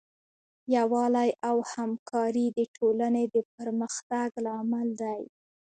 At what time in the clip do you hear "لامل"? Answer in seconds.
4.45-4.87